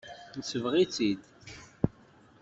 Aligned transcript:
Nesbeɣ-itt-id. 0.37 1.21